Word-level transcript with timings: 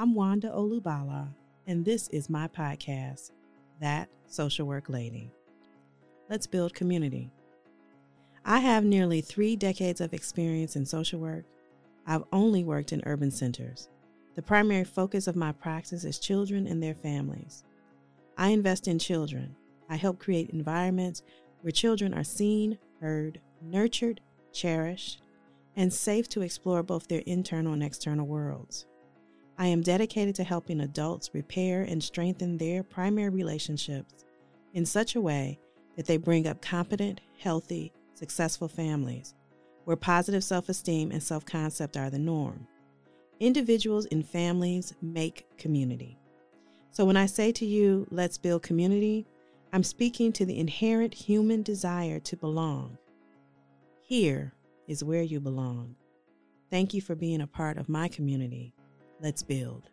I'm 0.00 0.14
Wanda 0.14 0.50
Olubala, 0.50 1.26
and 1.66 1.84
this 1.84 2.06
is 2.10 2.30
my 2.30 2.46
podcast, 2.46 3.32
That 3.80 4.08
Social 4.28 4.64
Work 4.64 4.88
Lady. 4.88 5.32
Let's 6.30 6.46
build 6.46 6.72
community. 6.72 7.32
I 8.44 8.60
have 8.60 8.84
nearly 8.84 9.20
three 9.20 9.56
decades 9.56 10.00
of 10.00 10.14
experience 10.14 10.76
in 10.76 10.86
social 10.86 11.18
work. 11.18 11.46
I've 12.06 12.22
only 12.32 12.62
worked 12.62 12.92
in 12.92 13.02
urban 13.06 13.32
centers. 13.32 13.88
The 14.36 14.42
primary 14.42 14.84
focus 14.84 15.26
of 15.26 15.34
my 15.34 15.50
practice 15.50 16.04
is 16.04 16.20
children 16.20 16.68
and 16.68 16.80
their 16.80 16.94
families. 16.94 17.64
I 18.36 18.50
invest 18.50 18.86
in 18.86 19.00
children. 19.00 19.56
I 19.90 19.96
help 19.96 20.20
create 20.20 20.50
environments 20.50 21.24
where 21.62 21.72
children 21.72 22.14
are 22.14 22.22
seen, 22.22 22.78
heard, 23.00 23.40
nurtured, 23.60 24.20
cherished, 24.52 25.22
and 25.74 25.92
safe 25.92 26.28
to 26.28 26.42
explore 26.42 26.84
both 26.84 27.08
their 27.08 27.24
internal 27.26 27.72
and 27.72 27.82
external 27.82 28.28
worlds. 28.28 28.86
I 29.58 29.66
am 29.66 29.82
dedicated 29.82 30.36
to 30.36 30.44
helping 30.44 30.80
adults 30.80 31.34
repair 31.34 31.82
and 31.82 32.02
strengthen 32.02 32.56
their 32.56 32.84
primary 32.84 33.28
relationships 33.28 34.24
in 34.72 34.86
such 34.86 35.16
a 35.16 35.20
way 35.20 35.58
that 35.96 36.06
they 36.06 36.16
bring 36.16 36.46
up 36.46 36.62
competent, 36.62 37.20
healthy, 37.38 37.92
successful 38.14 38.68
families 38.68 39.34
where 39.84 39.96
positive 39.96 40.44
self 40.44 40.68
esteem 40.68 41.10
and 41.10 41.22
self 41.22 41.46
concept 41.46 41.96
are 41.96 42.10
the 42.10 42.18
norm. 42.18 42.68
Individuals 43.40 44.06
and 44.12 44.28
families 44.28 44.94
make 45.00 45.46
community. 45.56 46.18
So 46.90 47.04
when 47.04 47.16
I 47.16 47.26
say 47.26 47.52
to 47.52 47.64
you, 47.64 48.06
let's 48.10 48.36
build 48.36 48.62
community, 48.62 49.26
I'm 49.72 49.82
speaking 49.82 50.30
to 50.32 50.44
the 50.44 50.58
inherent 50.58 51.14
human 51.14 51.62
desire 51.62 52.20
to 52.20 52.36
belong. 52.36 52.98
Here 54.02 54.52
is 54.86 55.02
where 55.02 55.22
you 55.22 55.40
belong. 55.40 55.96
Thank 56.70 56.92
you 56.92 57.00
for 57.00 57.14
being 57.14 57.40
a 57.40 57.46
part 57.46 57.78
of 57.78 57.88
my 57.88 58.08
community. 58.08 58.74
Let's 59.20 59.42
build. 59.42 59.90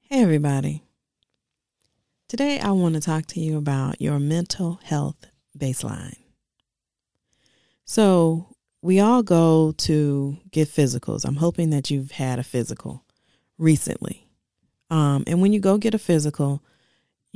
Hey, 0.00 0.22
everybody. 0.22 0.82
Today, 2.28 2.58
I 2.58 2.72
want 2.72 2.94
to 2.96 3.00
talk 3.00 3.26
to 3.26 3.40
you 3.40 3.58
about 3.58 4.00
your 4.00 4.18
mental 4.18 4.80
health 4.82 5.26
baseline. 5.56 6.16
So, 7.84 8.48
we 8.82 8.98
all 8.98 9.22
go 9.22 9.72
to 9.78 10.38
get 10.50 10.66
physicals. 10.66 11.24
I'm 11.24 11.36
hoping 11.36 11.70
that 11.70 11.92
you've 11.92 12.10
had 12.10 12.40
a 12.40 12.44
physical 12.44 13.04
recently. 13.56 14.26
Um, 14.90 15.22
and 15.28 15.40
when 15.40 15.52
you 15.52 15.60
go 15.60 15.78
get 15.78 15.94
a 15.94 15.98
physical, 15.98 16.64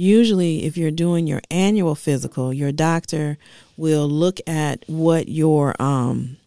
usually 0.00 0.64
if 0.64 0.78
you're 0.78 0.90
doing 0.90 1.26
your 1.26 1.42
annual 1.50 1.94
physical, 1.94 2.52
your 2.52 2.72
doctor 2.72 3.36
will 3.76 4.08
look 4.08 4.38
at 4.46 4.82
what 4.88 5.28
your 5.28 5.80
um, 5.80 6.38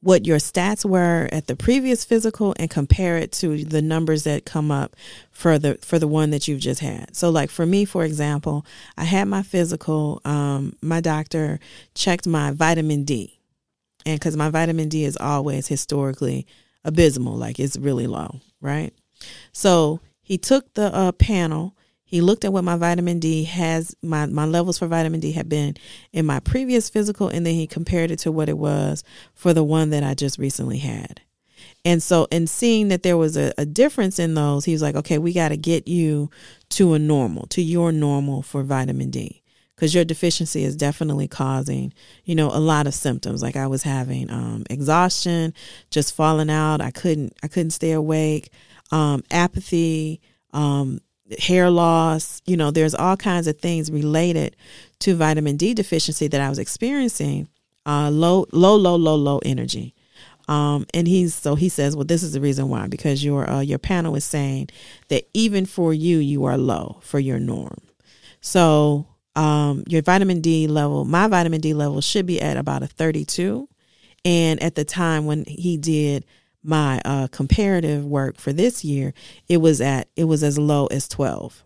what 0.00 0.26
your 0.26 0.36
stats 0.36 0.84
were 0.84 1.26
at 1.32 1.46
the 1.46 1.56
previous 1.56 2.04
physical 2.04 2.54
and 2.58 2.68
compare 2.68 3.16
it 3.16 3.32
to 3.32 3.64
the 3.64 3.80
numbers 3.80 4.24
that 4.24 4.44
come 4.44 4.70
up 4.70 4.94
for 5.30 5.58
the 5.58 5.78
for 5.80 5.98
the 5.98 6.06
one 6.06 6.30
that 6.30 6.46
you've 6.46 6.60
just 6.60 6.80
had. 6.80 7.16
So 7.16 7.30
like 7.30 7.48
for 7.48 7.64
me 7.64 7.86
for 7.86 8.04
example, 8.04 8.66
I 8.98 9.04
had 9.04 9.26
my 9.26 9.42
physical 9.42 10.20
um, 10.26 10.76
my 10.82 11.00
doctor 11.00 11.58
checked 11.94 12.26
my 12.26 12.50
vitamin 12.50 13.04
D. 13.04 13.40
And 14.04 14.20
cuz 14.20 14.36
my 14.36 14.50
vitamin 14.50 14.90
D 14.90 15.04
is 15.04 15.16
always 15.16 15.68
historically 15.68 16.46
abysmal, 16.84 17.36
like 17.38 17.58
it's 17.58 17.78
really 17.78 18.06
low, 18.06 18.42
right? 18.60 18.92
So 19.52 20.00
he 20.20 20.36
took 20.36 20.74
the 20.74 20.94
uh, 20.94 21.12
panel 21.12 21.74
he 22.04 22.20
looked 22.20 22.44
at 22.44 22.52
what 22.52 22.64
my 22.64 22.76
vitamin 22.76 23.18
D 23.18 23.44
has, 23.44 23.96
my, 24.02 24.26
my 24.26 24.44
levels 24.44 24.78
for 24.78 24.86
vitamin 24.86 25.20
D 25.20 25.32
had 25.32 25.48
been 25.48 25.74
in 26.12 26.26
my 26.26 26.38
previous 26.40 26.88
physical, 26.88 27.28
and 27.28 27.44
then 27.46 27.54
he 27.54 27.66
compared 27.66 28.10
it 28.10 28.18
to 28.20 28.32
what 28.32 28.48
it 28.48 28.58
was 28.58 29.02
for 29.34 29.54
the 29.54 29.64
one 29.64 29.90
that 29.90 30.04
I 30.04 30.14
just 30.14 30.38
recently 30.38 30.78
had. 30.78 31.22
And 31.84 32.02
so, 32.02 32.26
in 32.30 32.46
seeing 32.46 32.88
that 32.88 33.02
there 33.02 33.16
was 33.16 33.36
a, 33.36 33.52
a 33.58 33.66
difference 33.66 34.18
in 34.18 34.34
those, 34.34 34.64
he 34.64 34.72
was 34.72 34.82
like, 34.82 34.96
okay, 34.96 35.18
we 35.18 35.32
got 35.32 35.48
to 35.48 35.56
get 35.56 35.88
you 35.88 36.30
to 36.70 36.94
a 36.94 36.98
normal, 36.98 37.46
to 37.48 37.62
your 37.62 37.92
normal 37.92 38.42
for 38.42 38.62
vitamin 38.62 39.10
D. 39.10 39.42
Because 39.74 39.92
your 39.92 40.04
deficiency 40.04 40.62
is 40.62 40.76
definitely 40.76 41.26
causing, 41.26 41.92
you 42.24 42.36
know, 42.36 42.48
a 42.48 42.60
lot 42.60 42.86
of 42.86 42.94
symptoms. 42.94 43.42
Like 43.42 43.56
I 43.56 43.66
was 43.66 43.82
having 43.82 44.30
um, 44.30 44.64
exhaustion, 44.70 45.52
just 45.90 46.14
falling 46.14 46.48
out. 46.48 46.80
I 46.80 46.92
couldn't, 46.92 47.34
I 47.42 47.48
couldn't 47.48 47.72
stay 47.72 47.90
awake. 47.90 48.50
Um, 48.92 49.24
apathy, 49.32 50.20
um, 50.52 51.00
hair 51.38 51.70
loss. 51.70 52.42
You 52.46 52.56
know, 52.56 52.70
there's 52.70 52.94
all 52.94 53.16
kinds 53.16 53.46
of 53.46 53.58
things 53.58 53.90
related 53.90 54.56
to 55.00 55.14
vitamin 55.14 55.56
D 55.56 55.74
deficiency 55.74 56.28
that 56.28 56.40
I 56.40 56.48
was 56.48 56.58
experiencing. 56.58 57.48
Uh, 57.86 58.10
low, 58.10 58.46
low, 58.52 58.76
low, 58.76 58.96
low, 58.96 59.14
low 59.14 59.38
energy. 59.44 59.94
Um, 60.46 60.86
and 60.92 61.08
he's 61.08 61.34
so 61.34 61.54
he 61.54 61.68
says, 61.68 61.96
well, 61.96 62.04
this 62.04 62.22
is 62.22 62.32
the 62.32 62.40
reason 62.40 62.68
why 62.68 62.86
because 62.86 63.24
your 63.24 63.48
uh, 63.48 63.60
your 63.60 63.78
panel 63.78 64.14
is 64.14 64.24
saying 64.24 64.68
that 65.08 65.26
even 65.32 65.64
for 65.64 65.94
you, 65.94 66.18
you 66.18 66.44
are 66.44 66.58
low 66.58 66.98
for 67.00 67.18
your 67.18 67.38
norm. 67.38 67.78
So 68.40 69.06
um, 69.36 69.84
your 69.88 70.02
vitamin 70.02 70.40
D 70.40 70.66
level, 70.66 71.04
my 71.04 71.28
vitamin 71.28 71.60
D 71.60 71.72
level 71.74 72.00
should 72.00 72.26
be 72.26 72.40
at 72.40 72.56
about 72.56 72.82
a 72.82 72.86
32. 72.86 73.68
And 74.26 74.62
at 74.62 74.74
the 74.74 74.84
time 74.84 75.26
when 75.26 75.44
he 75.46 75.76
did 75.76 76.24
my 76.64 77.00
uh, 77.04 77.28
comparative 77.28 78.04
work 78.04 78.38
for 78.38 78.52
this 78.52 78.84
year, 78.84 79.12
it 79.48 79.58
was 79.58 79.80
at 79.80 80.08
it 80.16 80.24
was 80.24 80.42
as 80.42 80.58
low 80.58 80.86
as 80.86 81.06
12, 81.08 81.62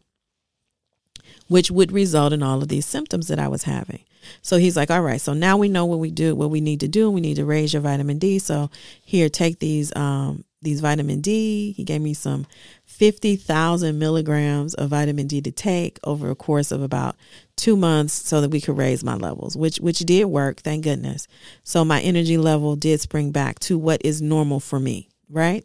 which 1.47 1.71
would 1.71 1.93
result 1.93 2.33
in 2.33 2.43
all 2.43 2.61
of 2.61 2.69
these 2.69 2.87
symptoms 2.87 3.29
that 3.29 3.39
I 3.39 3.49
was 3.49 3.63
having. 3.63 4.01
So 4.43 4.59
he's 4.59 4.77
like, 4.77 4.91
all 4.91 5.03
right, 5.03 5.21
so 5.21 5.33
now 5.33 5.57
we 5.57 5.69
know 5.69 5.87
what 5.87 6.01
we 6.01 6.11
do, 6.11 6.35
what 6.35 6.51
we 6.51 6.61
need 6.61 6.81
to 6.81 6.89
do. 6.89 7.11
We 7.11 7.21
need 7.21 7.37
to 7.37 7.45
raise 7.45 7.73
your 7.73 7.83
vitamin 7.83 8.19
D. 8.19 8.39
So 8.39 8.71
here, 9.03 9.29
take 9.29 9.61
these 9.61 9.95
um, 9.97 10.45
these 10.61 10.81
vitamin 10.81 11.21
D. 11.21 11.73
He 11.73 11.85
gave 11.85 12.01
me 12.01 12.15
some 12.15 12.47
50,000 12.85 13.99
milligrams 13.99 14.75
of 14.75 14.91
vitamin 14.91 15.27
D 15.27 15.41
to 15.41 15.53
take 15.53 15.99
over 16.05 16.31
a 16.31 16.35
course 16.35 16.73
of 16.73 16.83
about 16.83 17.17
two 17.59 17.77
months 17.77 18.15
so 18.15 18.41
that 18.41 18.51
we 18.51 18.61
could 18.61 18.77
raise 18.77 19.05
my 19.05 19.15
levels, 19.15 19.57
which, 19.57 19.79
which 19.79 19.99
did 20.01 20.25
work, 20.27 20.61
thank 20.61 20.85
goodness. 20.85 21.29
So 21.65 21.85
my 21.85 22.01
energy 22.01 22.39
level 22.39 22.77
did 22.77 23.01
spring 23.01 23.31
back 23.31 23.59
to 23.61 23.77
what 23.77 24.01
is 24.05 24.23
normal 24.23 24.61
for 24.61 24.81
me, 24.81 25.09
right? 25.29 25.65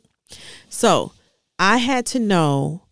So 0.70 1.14
I 1.58 1.78
had 1.78 2.06
to 2.08 2.20
know 2.20 2.84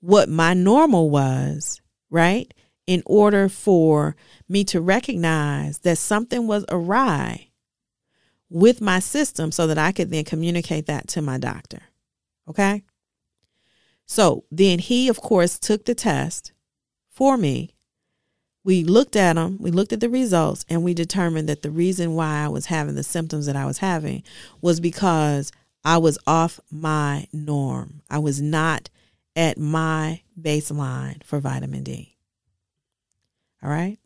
what 0.00 0.28
my 0.28 0.54
normal 0.54 1.10
was, 1.10 1.80
right? 2.10 2.52
In 2.86 3.02
order 3.06 3.48
for 3.48 4.16
me 4.48 4.64
to 4.64 4.80
recognize 4.80 5.78
that 5.78 5.98
something 5.98 6.46
was 6.46 6.64
awry 6.68 7.48
with 8.48 8.80
my 8.80 8.98
system 8.98 9.52
so 9.52 9.66
that 9.68 9.78
I 9.78 9.92
could 9.92 10.10
then 10.10 10.24
communicate 10.24 10.86
that 10.86 11.06
to 11.08 11.22
my 11.22 11.38
doctor. 11.38 11.82
Okay. 12.48 12.82
So 14.06 14.44
then 14.50 14.80
he, 14.80 15.08
of 15.08 15.20
course, 15.20 15.56
took 15.58 15.84
the 15.84 15.94
test 15.94 16.52
for 17.08 17.36
me. 17.36 17.76
We 18.62 18.84
looked 18.84 19.16
at 19.16 19.34
them, 19.34 19.56
we 19.58 19.70
looked 19.70 19.92
at 19.92 20.00
the 20.00 20.10
results, 20.10 20.66
and 20.68 20.84
we 20.84 20.92
determined 20.92 21.48
that 21.48 21.62
the 21.62 21.70
reason 21.70 22.14
why 22.14 22.44
I 22.44 22.48
was 22.48 22.66
having 22.66 22.94
the 22.94 23.02
symptoms 23.02 23.46
that 23.46 23.56
I 23.56 23.64
was 23.64 23.78
having 23.78 24.22
was 24.60 24.80
because 24.80 25.50
I 25.84 25.96
was 25.96 26.18
off 26.26 26.60
my 26.70 27.26
norm. 27.32 28.02
I 28.10 28.18
was 28.18 28.40
not 28.40 28.90
at 29.34 29.56
my 29.56 30.22
baseline 30.38 31.24
for 31.24 31.40
vitamin 31.40 31.84
D. 31.84 32.18
All 33.62 33.70
right. 33.70 33.98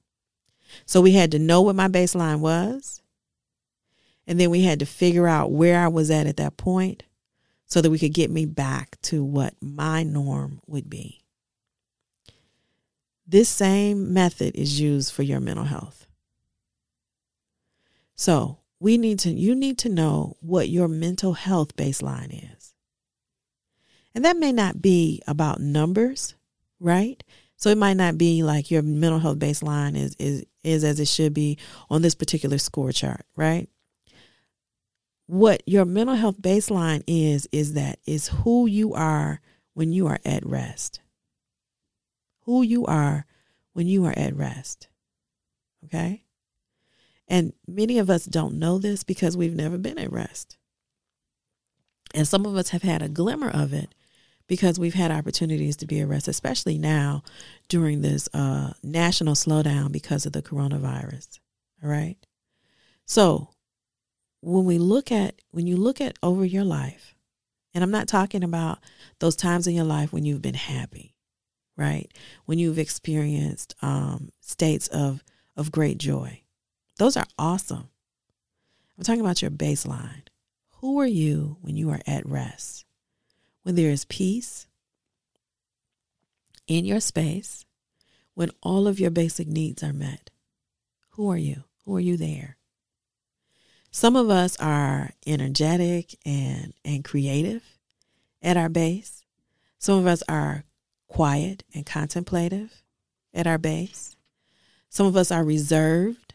So 0.87 1.01
we 1.01 1.13
had 1.13 1.33
to 1.33 1.39
know 1.39 1.63
what 1.63 1.77
my 1.77 1.89
baseline 1.89 2.41
was. 2.41 3.01
And 4.27 4.41
then 4.41 4.51
we 4.51 4.63
had 4.63 4.79
to 4.81 4.87
figure 4.87 5.27
out 5.27 5.51
where 5.51 5.81
I 5.81 5.89
was 5.89 6.11
at 6.11 6.27
at 6.27 6.37
that 6.39 6.57
point 6.57 7.03
so 7.67 7.81
that 7.81 7.91
we 7.91 7.99
could 7.99 8.15
get 8.15 8.31
me 8.31 8.47
back 8.47 9.01
to 9.03 9.23
what 9.23 9.55
my 9.61 10.03
norm 10.03 10.61
would 10.67 10.89
be. 10.89 11.24
This 13.27 13.49
same 13.49 14.13
method 14.13 14.55
is 14.55 14.81
used 14.81 15.13
for 15.13 15.23
your 15.23 15.41
mental 15.41 15.65
health. 15.65 16.07
So, 18.15 18.59
we 18.81 18.99
need 18.99 19.19
to 19.21 19.31
you 19.31 19.55
need 19.55 19.79
to 19.79 19.89
know 19.89 20.37
what 20.41 20.69
your 20.69 20.89
mental 20.89 21.33
health 21.33 21.75
baseline 21.77 22.55
is. 22.55 22.75
And 24.15 24.25
that 24.25 24.37
may 24.37 24.53
not 24.53 24.83
be 24.83 25.23
about 25.27 25.61
numbers, 25.61 26.35
right? 26.79 27.23
So 27.57 27.71
it 27.71 27.79
might 27.79 27.97
not 27.97 28.19
be 28.19 28.43
like 28.43 28.71
your 28.71 28.83
mental 28.83 29.21
health 29.21 29.39
baseline 29.39 29.97
is 29.97 30.15
is 30.19 30.45
is 30.63 30.85
as 30.85 31.01
it 31.01 31.09
should 31.09 31.35
be 31.35 31.59
on 31.89 32.03
this 32.03 32.15
particular 32.15 32.59
score 32.59 32.93
chart, 32.93 33.25
right? 33.37 33.69
what 35.27 35.63
your 35.67 35.85
mental 35.85 36.15
health 36.15 36.41
baseline 36.41 37.03
is 37.07 37.49
is 37.51 37.75
that 37.75 37.99
is 38.07 38.29
who 38.29 38.67
you 38.67 38.93
are 38.95 39.41
when 39.73 39.93
you 39.93 40.07
are 40.07 40.19
at 40.25 40.45
rest. 40.45 41.01
Who 42.45 42.63
you 42.63 42.87
are 42.87 43.27
when 43.73 43.87
you 43.87 44.05
are 44.05 44.15
at 44.17 44.37
rest. 44.37 44.89
Okay? 45.85 46.25
And 47.29 47.53
many 47.67 47.99
of 47.99 48.11
us 48.11 48.25
don't 48.25 48.59
know 48.59 48.79
this 48.79 49.03
because 49.03 49.37
we've 49.37 49.55
never 49.55 49.79
been 49.79 49.99
at 49.99 50.13
rest. 50.13 50.57
And 52.15 52.29
some 52.29 52.47
of 52.47 52.57
us 52.57 52.71
have 52.71 52.83
had 52.83 53.03
a 53.03 53.09
glimmer 53.09 53.51
of 53.51 53.73
it 53.73 53.95
because 54.47 54.79
we've 54.79 54.95
had 54.95 55.11
opportunities 55.11 55.77
to 55.77 55.87
be 55.87 56.01
at 56.01 56.09
rest, 56.09 56.29
especially 56.29 56.79
now 56.79 57.23
during 57.69 58.03
this 58.03 58.29
uh, 58.35 58.73
national 58.83 59.35
slowdown 59.35 59.91
because 59.91 60.27
of 60.27 60.33
the 60.33 60.43
coronavirus. 60.43 61.41
All 61.83 61.91
right. 61.91 62.17
So 63.07 63.51
when 64.41 64.65
we 64.65 64.79
look 64.79 65.11
at 65.11 65.41
when 65.51 65.67
you 65.67 65.77
look 65.77 66.01
at 66.01 66.19
over 66.23 66.45
your 66.45 66.65
life, 66.65 67.15
and 67.73 67.83
I'm 67.83 67.91
not 67.91 68.09
talking 68.09 68.45
about 68.45 68.79
those 69.19 69.37
times 69.37 69.67
in 69.67 69.75
your 69.75 69.85
life 69.85 70.13
when 70.13 70.25
you've 70.25 70.43
been 70.43 70.55
happy, 70.55 71.14
right? 71.77 72.11
When 72.45 72.59
you've 72.59 72.79
experienced 72.79 73.75
um, 73.83 74.31
states 74.41 74.89
of 74.89 75.23
of 75.57 75.71
great 75.71 75.99
joy. 75.99 76.43
Those 76.99 77.17
are 77.17 77.27
awesome. 77.39 77.89
I'm 78.97 79.05
talking 79.05 79.21
about 79.21 79.43
your 79.43 79.51
baseline. 79.51 80.23
Who 80.81 81.01
are 81.01 81.07
you 81.07 81.57
when 81.61 81.77
you 81.77 81.91
are 81.91 82.01
at 82.07 82.27
rest? 82.27 82.85
When 83.63 83.75
there 83.75 83.91
is 83.91 84.05
peace 84.05 84.67
in 86.67 86.85
your 86.85 87.01
space, 87.01 87.65
when 88.35 88.51
all 88.63 88.87
of 88.87 89.01
your 89.01 89.11
basic 89.11 89.47
needs 89.47 89.83
are 89.83 89.93
met. 89.93 90.31
Who 91.11 91.31
are 91.31 91.39
you? 91.39 91.65
Who 91.85 91.97
are 91.97 92.01
you 92.01 92.17
there? 92.17 92.57
Some 93.91 94.17
of 94.17 94.29
us 94.29 94.59
are 94.59 95.13
energetic 95.27 96.17
and, 96.27 96.75
and 96.85 97.05
creative 97.05 97.63
at 98.43 98.57
our 98.57 98.69
base. 98.69 99.25
Some 99.79 99.99
of 99.99 100.07
us 100.07 100.23
are 100.29 100.65
quiet 101.15 101.63
and 101.73 101.87
contemplative 101.87 102.83
at 103.33 103.47
our 103.47 103.57
base. 103.57 104.17
Some 104.89 105.07
of 105.07 105.17
us 105.17 105.31
are 105.31 105.45
reserved 105.45 106.35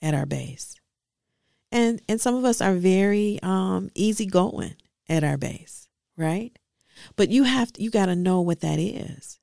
at 0.00 0.14
our 0.14 0.26
base. 0.26 0.76
And 1.72 2.00
and 2.08 2.20
some 2.20 2.36
of 2.36 2.44
us 2.44 2.60
are 2.60 2.74
very 2.74 3.40
um 3.42 3.90
easygoing 3.96 4.76
at 5.08 5.24
our 5.24 5.36
base, 5.36 5.88
right? 6.16 6.56
But 7.16 7.30
you 7.30 7.42
have 7.42 7.72
to, 7.72 7.82
you 7.82 7.90
got 7.90 8.06
to 8.06 8.14
know 8.14 8.40
what 8.40 8.60
that 8.60 8.78
is. 8.78 9.40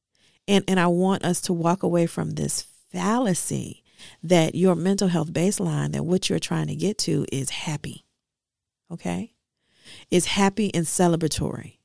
And 0.48 0.64
and 0.66 0.80
I 0.80 0.88
want 0.88 1.26
us 1.26 1.42
to 1.42 1.54
walk 1.54 1.84
away 1.84 2.06
from 2.06 2.32
this 2.32 2.66
fallacy 2.90 3.84
that 4.24 4.56
your 4.56 4.76
mental 4.76 5.10
health 5.10 5.34
baseline 5.34 5.92
that 5.92 6.06
what 6.06 6.30
you're 6.30 6.40
trying 6.40 6.68
to 6.68 6.76
get 6.76 6.98
to 7.00 7.26
is 7.34 7.50
happy. 7.50 8.06
Okay? 8.90 9.34
Is 10.10 10.26
happy 10.26 10.74
and 10.74 10.86
celebratory. 10.86 11.77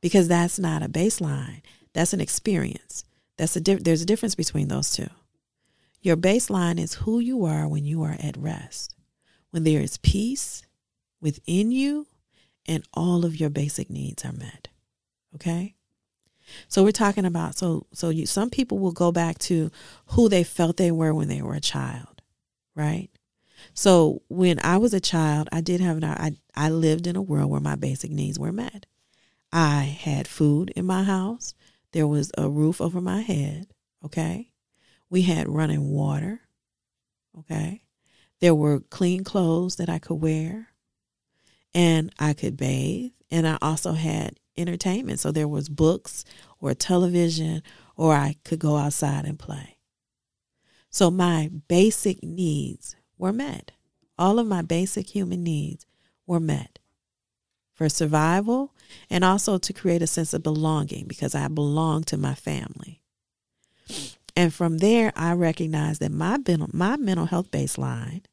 Because 0.00 0.28
that's 0.28 0.58
not 0.58 0.82
a 0.82 0.88
baseline. 0.88 1.62
That's 1.92 2.12
an 2.12 2.20
experience. 2.20 3.04
That's 3.36 3.56
a 3.56 3.60
di- 3.60 3.74
there's 3.74 4.02
a 4.02 4.06
difference 4.06 4.34
between 4.34 4.68
those 4.68 4.92
two. 4.92 5.08
Your 6.00 6.16
baseline 6.16 6.78
is 6.78 6.94
who 6.94 7.18
you 7.18 7.44
are 7.44 7.68
when 7.68 7.84
you 7.84 8.02
are 8.02 8.16
at 8.22 8.36
rest. 8.36 8.94
When 9.50 9.64
there 9.64 9.80
is 9.80 9.98
peace 9.98 10.62
within 11.20 11.72
you 11.72 12.06
and 12.66 12.84
all 12.94 13.24
of 13.24 13.38
your 13.38 13.50
basic 13.50 13.90
needs 13.90 14.24
are 14.24 14.32
met. 14.32 14.68
Okay? 15.34 15.74
So 16.68 16.82
we're 16.82 16.92
talking 16.92 17.24
about 17.24 17.56
so 17.56 17.86
so 17.92 18.08
you 18.08 18.26
some 18.26 18.50
people 18.50 18.78
will 18.78 18.92
go 18.92 19.12
back 19.12 19.38
to 19.40 19.70
who 20.06 20.28
they 20.28 20.44
felt 20.44 20.76
they 20.76 20.90
were 20.90 21.14
when 21.14 21.28
they 21.28 21.42
were 21.42 21.54
a 21.54 21.60
child, 21.60 22.22
right? 22.74 23.08
So 23.74 24.22
when 24.28 24.58
I 24.64 24.78
was 24.78 24.94
a 24.94 25.00
child, 25.00 25.48
I 25.52 25.60
did 25.60 25.80
have 25.80 25.98
an 25.98 26.04
I 26.04 26.32
I 26.54 26.70
lived 26.70 27.06
in 27.06 27.16
a 27.16 27.22
world 27.22 27.50
where 27.50 27.60
my 27.60 27.76
basic 27.76 28.10
needs 28.10 28.38
were 28.38 28.52
met. 28.52 28.86
I 29.52 29.82
had 30.00 30.28
food 30.28 30.70
in 30.76 30.86
my 30.86 31.02
house. 31.02 31.54
There 31.92 32.06
was 32.06 32.30
a 32.38 32.48
roof 32.48 32.80
over 32.80 33.00
my 33.00 33.20
head, 33.20 33.66
okay? 34.04 34.52
We 35.08 35.22
had 35.22 35.48
running 35.48 35.90
water, 35.90 36.42
okay? 37.38 37.82
There 38.40 38.54
were 38.54 38.80
clean 38.80 39.24
clothes 39.24 39.76
that 39.76 39.88
I 39.88 39.98
could 39.98 40.22
wear 40.22 40.68
and 41.74 42.12
I 42.18 42.32
could 42.32 42.56
bathe 42.56 43.12
and 43.30 43.46
I 43.46 43.58
also 43.60 43.92
had 43.92 44.38
entertainment. 44.56 45.20
So 45.20 45.30
there 45.32 45.48
was 45.48 45.68
books 45.68 46.24
or 46.60 46.74
television, 46.74 47.62
or 47.96 48.14
I 48.14 48.36
could 48.44 48.58
go 48.58 48.76
outside 48.76 49.24
and 49.24 49.38
play. 49.38 49.78
So 50.90 51.10
my 51.10 51.50
basic 51.68 52.22
needs 52.22 52.96
were 53.16 53.32
met. 53.32 53.72
All 54.18 54.38
of 54.38 54.46
my 54.46 54.62
basic 54.62 55.08
human 55.08 55.42
needs 55.42 55.86
were 56.26 56.40
met 56.40 56.79
for 57.80 57.88
survival 57.88 58.74
and 59.08 59.24
also 59.24 59.56
to 59.56 59.72
create 59.72 60.02
a 60.02 60.06
sense 60.06 60.34
of 60.34 60.42
belonging 60.42 61.06
because 61.06 61.34
I 61.34 61.48
belong 61.48 62.04
to 62.04 62.18
my 62.18 62.34
family. 62.34 63.00
And 64.36 64.52
from 64.52 64.78
there, 64.78 65.14
I 65.16 65.32
recognized 65.32 66.02
that 66.02 66.12
my, 66.12 66.36
my 66.74 66.98
mental 66.98 67.24
health 67.24 67.50
baseline, 67.50 68.24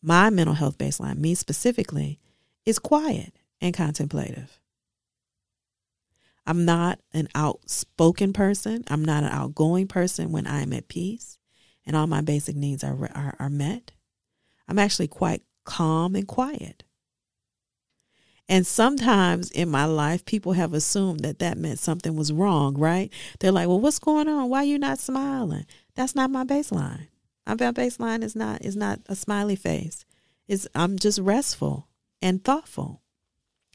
my 0.00 0.30
mental 0.30 0.54
health 0.54 0.78
baseline, 0.78 1.18
me 1.18 1.34
specifically, 1.34 2.18
is 2.64 2.78
quiet 2.78 3.34
and 3.60 3.74
contemplative. 3.74 4.58
I'm 6.46 6.64
not 6.64 6.98
an 7.12 7.28
outspoken 7.34 8.32
person. 8.32 8.84
I'm 8.88 9.04
not 9.04 9.22
an 9.22 9.32
outgoing 9.32 9.86
person 9.86 10.32
when 10.32 10.46
I'm 10.46 10.72
at 10.72 10.88
peace 10.88 11.36
and 11.84 11.94
all 11.94 12.06
my 12.06 12.22
basic 12.22 12.56
needs 12.56 12.82
are, 12.82 12.96
are, 13.14 13.36
are 13.38 13.50
met. 13.50 13.92
I'm 14.66 14.78
actually 14.78 15.08
quite 15.08 15.42
calm 15.64 16.16
and 16.16 16.26
quiet. 16.26 16.84
And 18.50 18.66
sometimes 18.66 19.52
in 19.52 19.68
my 19.68 19.84
life, 19.84 20.24
people 20.24 20.54
have 20.54 20.74
assumed 20.74 21.20
that 21.20 21.38
that 21.38 21.56
meant 21.56 21.78
something 21.78 22.16
was 22.16 22.32
wrong, 22.32 22.76
right? 22.76 23.12
They're 23.38 23.52
like, 23.52 23.68
well, 23.68 23.78
what's 23.78 24.00
going 24.00 24.26
on? 24.26 24.50
Why 24.50 24.58
are 24.58 24.64
you 24.64 24.76
not 24.76 24.98
smiling? 24.98 25.66
That's 25.94 26.16
not 26.16 26.32
my 26.32 26.42
baseline. 26.42 27.06
My 27.46 27.54
baseline 27.54 28.24
is 28.24 28.34
not 28.34 28.64
is 28.64 28.74
not 28.74 28.98
a 29.06 29.14
smiley 29.14 29.54
face. 29.54 30.04
It's 30.48 30.66
I'm 30.74 30.98
just 30.98 31.20
restful 31.20 31.86
and 32.20 32.42
thoughtful 32.42 33.02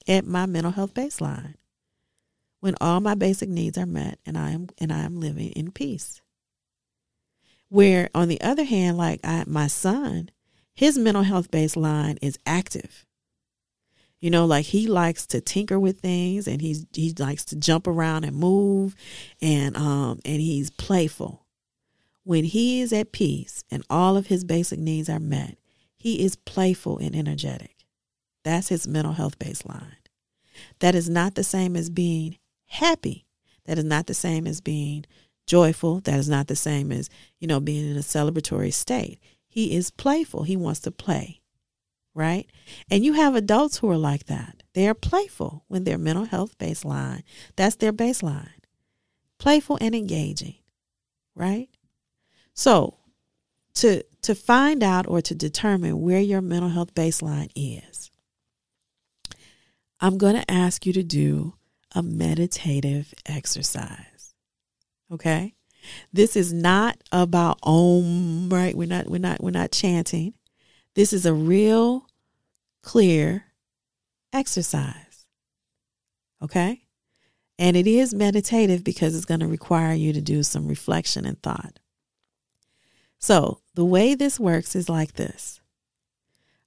at 0.09 0.25
my 0.25 0.45
mental 0.45 0.73
health 0.73 0.93
baseline 0.93 1.55
when 2.59 2.75
all 2.81 2.99
my 2.99 3.15
basic 3.15 3.47
needs 3.47 3.77
are 3.77 3.85
met 3.85 4.19
and 4.25 4.37
I 4.37 4.51
am 4.51 4.67
and 4.77 4.91
I 4.91 5.03
am 5.03 5.21
living 5.21 5.51
in 5.51 5.71
peace. 5.71 6.21
Where 7.69 8.09
on 8.13 8.27
the 8.27 8.41
other 8.41 8.65
hand, 8.65 8.97
like 8.97 9.21
I, 9.23 9.45
my 9.47 9.67
son, 9.67 10.31
his 10.73 10.97
mental 10.97 11.23
health 11.23 11.49
baseline 11.49 12.17
is 12.21 12.37
active. 12.45 13.05
You 14.25 14.31
know, 14.31 14.47
like 14.47 14.65
he 14.65 14.87
likes 14.87 15.27
to 15.27 15.39
tinker 15.39 15.79
with 15.79 15.99
things 15.99 16.47
and 16.47 16.59
he's 16.59 16.87
he 16.91 17.13
likes 17.19 17.45
to 17.45 17.55
jump 17.55 17.85
around 17.85 18.23
and 18.23 18.35
move 18.35 18.95
and 19.39 19.77
um 19.77 20.19
and 20.25 20.41
he's 20.41 20.71
playful. 20.71 21.45
When 22.23 22.43
he 22.43 22.81
is 22.81 22.91
at 22.91 23.11
peace 23.11 23.63
and 23.69 23.83
all 23.87 24.17
of 24.17 24.25
his 24.25 24.43
basic 24.43 24.79
needs 24.79 25.09
are 25.09 25.19
met, 25.19 25.59
he 25.95 26.23
is 26.25 26.37
playful 26.37 26.97
and 26.97 27.15
energetic. 27.15 27.85
That's 28.43 28.69
his 28.69 28.87
mental 28.87 29.13
health 29.13 29.37
baseline. 29.37 29.93
That 30.79 30.95
is 30.95 31.07
not 31.07 31.35
the 31.35 31.43
same 31.43 31.75
as 31.75 31.91
being 31.91 32.39
happy. 32.65 33.27
That 33.65 33.77
is 33.77 33.83
not 33.83 34.07
the 34.07 34.15
same 34.15 34.47
as 34.47 34.59
being 34.59 35.05
joyful. 35.45 35.99
That 35.99 36.17
is 36.17 36.27
not 36.27 36.47
the 36.47 36.55
same 36.55 36.91
as, 36.91 37.11
you 37.39 37.47
know, 37.47 37.59
being 37.59 37.91
in 37.91 37.95
a 37.95 37.99
celebratory 37.99 38.73
state. 38.73 39.19
He 39.45 39.75
is 39.75 39.91
playful. 39.91 40.41
He 40.41 40.57
wants 40.57 40.79
to 40.79 40.89
play, 40.89 41.41
right? 42.15 42.49
And 42.89 43.05
you 43.05 43.13
have 43.13 43.35
adults 43.35 43.77
who 43.77 43.91
are 43.91 43.97
like 43.97 44.25
that. 44.25 44.63
They 44.73 44.87
are 44.87 44.95
playful 44.95 45.65
when 45.67 45.83
their 45.83 45.97
mental 45.97 46.25
health 46.25 46.57
baseline, 46.57 47.21
that's 47.55 47.75
their 47.75 47.93
baseline. 47.93 48.49
Playful 49.37 49.77
and 49.81 49.93
engaging, 49.93 50.55
right? 51.35 51.69
So, 52.53 52.95
to 53.75 54.03
to 54.21 54.33
find 54.33 54.81
out 54.81 55.05
or 55.07 55.21
to 55.21 55.35
determine 55.35 56.01
where 56.01 56.21
your 56.21 56.41
mental 56.41 56.69
health 56.69 56.95
baseline 56.95 57.51
is, 57.53 58.09
I'm 59.99 60.17
going 60.17 60.35
to 60.35 60.49
ask 60.49 60.85
you 60.85 60.93
to 60.93 61.03
do 61.03 61.55
a 61.93 62.01
meditative 62.01 63.13
exercise. 63.25 64.33
Okay? 65.11 65.53
This 66.11 66.35
is 66.35 66.51
not 66.51 66.97
about 67.11 67.59
om, 67.63 68.49
right? 68.49 68.75
We're 68.75 68.87
not 68.87 69.07
we're 69.07 69.19
not 69.19 69.41
we're 69.41 69.51
not 69.51 69.71
chanting. 69.71 70.33
This 70.95 71.13
is 71.13 71.25
a 71.25 71.33
real 71.33 72.04
clear 72.85 73.45
exercise. 74.31 75.25
Okay? 76.41 76.83
And 77.57 77.75
it 77.75 77.87
is 77.87 78.13
meditative 78.13 78.83
because 78.83 79.15
it's 79.15 79.25
going 79.25 79.39
to 79.39 79.47
require 79.47 79.93
you 79.93 80.13
to 80.13 80.21
do 80.21 80.43
some 80.43 80.67
reflection 80.67 81.25
and 81.25 81.41
thought. 81.41 81.79
So, 83.17 83.59
the 83.73 83.83
way 83.83 84.13
this 84.13 84.39
works 84.39 84.75
is 84.75 84.87
like 84.87 85.13
this. 85.13 85.59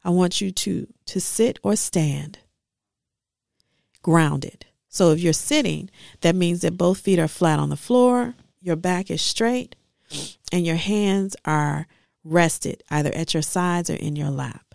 I 0.04 0.10
want 0.10 0.40
you 0.40 0.50
to 0.50 0.86
to 1.06 1.20
sit 1.20 1.58
or 1.62 1.76
stand 1.76 2.38
grounded. 4.02 4.66
So 4.88 5.12
if 5.12 5.20
you're 5.20 5.32
sitting, 5.32 5.90
that 6.22 6.34
means 6.34 6.62
that 6.62 6.78
both 6.78 7.00
feet 7.00 7.18
are 7.18 7.28
flat 7.28 7.58
on 7.58 7.68
the 7.68 7.76
floor, 7.76 8.34
your 8.60 8.76
back 8.76 9.10
is 9.10 9.20
straight, 9.20 9.76
and 10.50 10.66
your 10.66 10.76
hands 10.76 11.36
are 11.44 11.86
rested 12.24 12.82
either 12.90 13.14
at 13.14 13.34
your 13.34 13.42
sides 13.42 13.90
or 13.90 13.96
in 13.96 14.16
your 14.16 14.30
lap. 14.30 14.67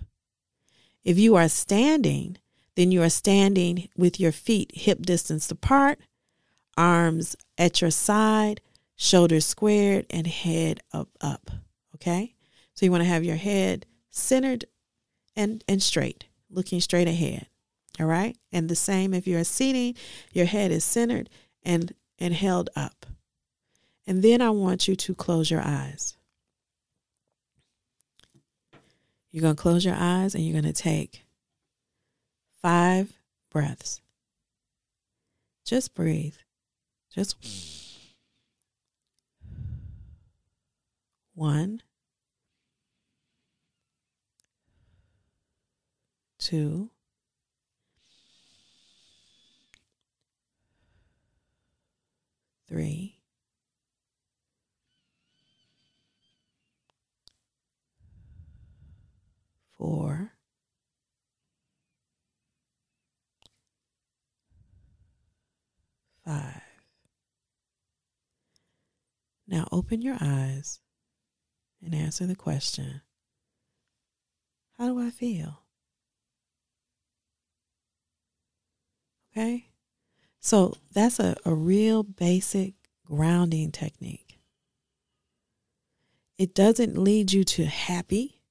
If 1.03 1.17
you 1.17 1.35
are 1.35 1.49
standing, 1.49 2.37
then 2.75 2.91
you 2.91 3.01
are 3.03 3.09
standing 3.09 3.89
with 3.97 4.19
your 4.19 4.31
feet 4.31 4.71
hip 4.73 5.01
distance 5.01 5.51
apart, 5.51 5.99
arms 6.77 7.35
at 7.57 7.81
your 7.81 7.91
side, 7.91 8.61
shoulders 8.95 9.45
squared, 9.45 10.05
and 10.09 10.27
head 10.27 10.79
up 10.91 11.09
up. 11.21 11.51
Okay? 11.95 12.35
So 12.73 12.85
you 12.85 12.91
want 12.91 13.03
to 13.03 13.09
have 13.09 13.23
your 13.23 13.35
head 13.35 13.85
centered 14.09 14.65
and, 15.35 15.63
and 15.67 15.81
straight, 15.81 16.25
looking 16.49 16.79
straight 16.79 17.07
ahead. 17.07 17.47
All 17.99 18.07
right. 18.07 18.35
And 18.51 18.69
the 18.69 18.75
same 18.75 19.13
if 19.13 19.27
you're 19.27 19.43
seating, 19.43 19.95
your 20.31 20.45
head 20.45 20.71
is 20.71 20.83
centered 20.83 21.29
and, 21.63 21.93
and 22.17 22.33
held 22.33 22.69
up. 22.75 23.05
And 24.07 24.23
then 24.23 24.41
I 24.41 24.49
want 24.49 24.87
you 24.87 24.95
to 24.95 25.15
close 25.15 25.51
your 25.51 25.61
eyes. 25.61 26.17
You're 29.33 29.41
going 29.41 29.55
to 29.55 29.61
close 29.61 29.83
your 29.83 29.95
eyes 29.97 30.35
and 30.35 30.45
you're 30.45 30.61
going 30.61 30.71
to 30.71 30.79
take 30.79 31.25
five 32.61 33.11
breaths. 33.49 33.99
Just 35.65 35.95
breathe. 35.95 36.35
Just 37.11 37.35
one, 41.33 41.81
two, 46.37 46.91
three, 52.67 53.17
four, 59.83 60.31
five. 66.23 66.61
Now 69.45 69.67
open 69.73 70.01
your 70.01 70.15
eyes 70.21 70.79
and 71.83 71.93
answer 71.93 72.25
the 72.25 72.33
question 72.33 73.01
How 74.77 74.87
do 74.87 75.05
I 75.05 75.09
feel? 75.09 75.63
Okay? 79.35 79.67
So 80.39 80.77
that's 80.93 81.19
a, 81.19 81.35
a 81.43 81.53
real 81.53 82.03
basic 82.03 82.75
grounding 83.05 83.73
technique. 83.73 84.39
It 86.37 86.55
doesn't 86.55 86.97
lead 86.97 87.33
you 87.33 87.43
to 87.43 87.65
happy, 87.65 88.42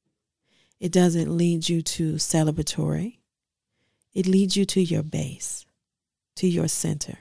it 0.83 0.91
doesn't 0.91 1.35
lead 1.37 1.69
you 1.69 1.81
to 1.81 2.15
celebratory, 2.15 3.19
it 4.13 4.27
leads 4.27 4.57
you 4.57 4.65
to 4.67 4.83
your 4.83 5.05
base, 5.05 5.65
to 6.35 6.49
your 6.49 6.67
center. 6.67 7.19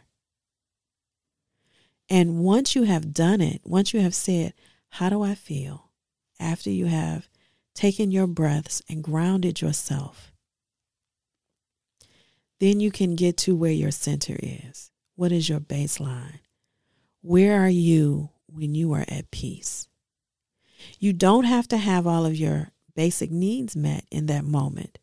And 2.09 2.39
once 2.39 2.75
you 2.75 2.83
have 2.83 3.13
done 3.13 3.39
it, 3.39 3.61
once 3.63 3.93
you 3.93 4.01
have 4.01 4.15
said, 4.15 4.53
How 4.89 5.09
do 5.09 5.21
I 5.21 5.35
feel? 5.35 5.91
after 6.39 6.71
you 6.71 6.87
have 6.87 7.29
taken 7.75 8.09
your 8.11 8.25
breaths 8.25 8.81
and 8.89 9.03
grounded 9.03 9.61
yourself, 9.61 10.33
then 12.59 12.79
you 12.79 12.91
can 12.91 13.15
get 13.15 13.37
to 13.37 13.55
where 13.55 13.71
your 13.71 13.91
center 13.91 14.35
is. 14.41 14.89
What 15.15 15.31
is 15.31 15.47
your 15.47 15.59
baseline? 15.59 16.39
Where 17.21 17.61
are 17.61 17.69
you 17.69 18.31
when 18.47 18.73
you 18.73 18.91
are 18.93 19.05
at 19.07 19.29
peace? 19.29 19.87
You 20.99 21.13
don't 21.13 21.43
have 21.43 21.67
to 21.67 21.77
have 21.77 22.07
all 22.07 22.25
of 22.25 22.35
your 22.35 22.71
basic 22.95 23.31
needs 23.31 23.75
met 23.75 24.05
in 24.12 24.25
that 24.27 24.43
moment 24.43 25.00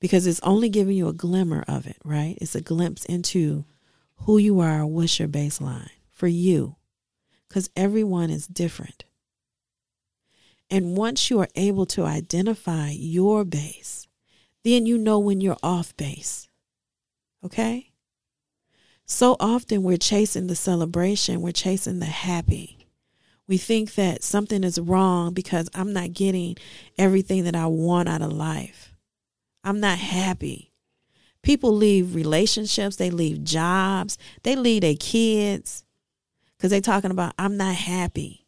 because 0.00 0.26
it's 0.26 0.40
only 0.40 0.68
giving 0.68 0.96
you 0.96 1.08
a 1.08 1.12
glimmer 1.12 1.64
of 1.66 1.86
it, 1.86 1.96
right? 2.04 2.36
It's 2.40 2.54
a 2.54 2.60
glimpse 2.60 3.04
into 3.04 3.64
who 4.22 4.38
you 4.38 4.60
are, 4.60 4.86
what's 4.86 5.18
your 5.18 5.28
baseline 5.28 5.90
for 6.10 6.26
you, 6.26 6.76
because 7.48 7.70
everyone 7.76 8.30
is 8.30 8.46
different. 8.46 9.04
And 10.70 10.96
once 10.96 11.30
you 11.30 11.40
are 11.40 11.48
able 11.54 11.86
to 11.86 12.04
identify 12.04 12.90
your 12.90 13.44
base, 13.44 14.06
then 14.64 14.86
you 14.86 14.98
know 14.98 15.18
when 15.18 15.40
you're 15.40 15.56
off 15.62 15.96
base. 15.96 16.48
Okay? 17.44 17.92
So 19.06 19.36
often 19.40 19.82
we're 19.82 19.96
chasing 19.96 20.48
the 20.48 20.56
celebration, 20.56 21.40
we're 21.40 21.52
chasing 21.52 21.98
the 21.98 22.06
happy. 22.06 22.77
We 23.48 23.56
think 23.56 23.94
that 23.94 24.22
something 24.22 24.62
is 24.62 24.78
wrong 24.78 25.32
because 25.32 25.70
I'm 25.74 25.94
not 25.94 26.12
getting 26.12 26.56
everything 26.98 27.44
that 27.44 27.56
I 27.56 27.66
want 27.66 28.08
out 28.08 28.20
of 28.20 28.30
life. 28.32 28.94
I'm 29.64 29.80
not 29.80 29.98
happy. 29.98 30.70
People 31.42 31.72
leave 31.72 32.14
relationships, 32.14 32.96
they 32.96 33.10
leave 33.10 33.44
jobs, 33.44 34.18
they 34.42 34.54
leave 34.54 34.82
their 34.82 34.96
kids 34.98 35.84
because 36.56 36.70
they're 36.70 36.80
talking 36.80 37.10
about, 37.10 37.32
I'm 37.38 37.56
not 37.56 37.74
happy. 37.74 38.46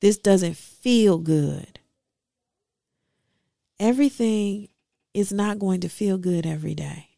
This 0.00 0.18
doesn't 0.18 0.56
feel 0.56 1.18
good. 1.18 1.80
Everything 3.78 4.68
is 5.14 5.32
not 5.32 5.58
going 5.58 5.80
to 5.80 5.88
feel 5.88 6.18
good 6.18 6.44
every 6.44 6.74
day. 6.74 7.08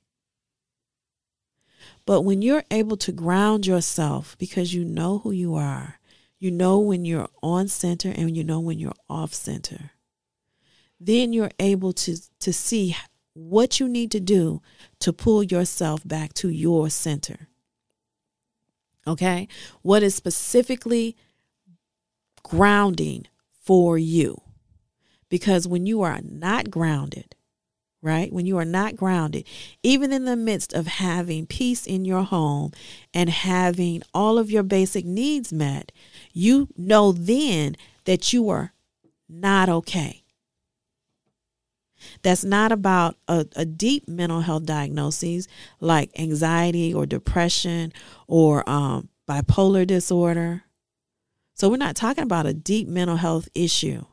But 2.04 2.23
when 2.23 2.42
you're 2.42 2.64
able 2.71 2.97
to 2.99 3.12
ground 3.12 3.66
yourself 3.66 4.37
because 4.38 4.75
you 4.75 4.85
know 4.85 5.19
who 5.19 5.31
you 5.31 5.54
are, 5.54 5.99
you 6.42 6.50
know 6.50 6.78
when 6.80 7.04
you're 7.04 7.28
on 7.42 7.68
center 7.68 8.11
and 8.11 8.37
you 8.37 8.42
know 8.42 8.58
when 8.58 8.78
you're 8.78 8.92
off 9.08 9.32
center, 9.32 9.92
then 10.99 11.32
you're 11.32 11.52
able 11.61 11.92
to, 11.92 12.16
to 12.40 12.52
see 12.52 12.96
what 13.32 13.78
you 13.78 13.88
need 13.88 14.11
to 14.11 14.20
do 14.20 14.61
to 14.99 15.12
pull 15.12 15.42
yourself 15.44 16.00
back 16.04 16.32
to 16.34 16.49
your 16.49 16.90
center. 16.90 17.49
Okay? 19.06 19.46
What 19.82 20.02
is 20.02 20.14
specifically 20.16 21.16
grounding 22.42 23.26
for 23.61 23.96
you. 23.96 24.42
Because 25.28 25.68
when 25.68 25.87
you 25.87 26.02
are 26.02 26.20
not 26.22 26.70
grounded, 26.70 27.37
right? 28.02 28.32
When 28.32 28.44
you 28.44 28.58
are 28.58 28.64
not 28.64 28.96
grounded, 28.96 29.46
even 29.82 30.12
in 30.12 30.25
the 30.25 30.37
midst 30.37 30.72
of 30.72 30.87
having 30.87 31.46
peace 31.46 31.87
in 31.87 32.04
your 32.04 32.25
home 32.25 32.72
and 33.14 33.30
having 33.30 34.02
all 34.12 34.38
of 34.38 34.50
your 34.50 34.64
basic 34.64 35.04
needs 35.04 35.52
met, 35.52 35.92
you 36.33 36.69
know 36.77 37.12
then 37.12 37.77
that 38.05 38.33
you 38.33 38.49
are 38.49 38.73
not 39.29 39.69
okay. 39.69 40.25
That's 42.23 42.43
not 42.43 42.73
about 42.73 43.17
a, 43.29 43.47
a 43.55 43.65
deep 43.65 44.09
mental 44.09 44.41
health 44.41 44.67
diagnosis 44.67 45.47
like 45.81 46.11
anxiety 46.19 46.93
or 46.93 47.07
depression 47.07 47.93
or 48.27 48.69
um, 48.69 49.09
bipolar 49.29 49.87
disorder 49.87 50.65
so 51.55 51.69
we're 51.69 51.77
not 51.77 51.97
talking 51.97 52.25
about 52.25 52.47
a 52.47 52.55
deep 52.55 52.89
mental 52.89 53.17
health 53.17 53.49
issue. 53.55 54.05